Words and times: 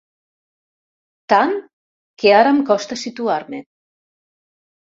Tant, 1.33 1.53
que 2.23 2.33
ara 2.39 2.55
em 2.55 2.63
costa 2.73 2.99
situar-me. 3.05 3.63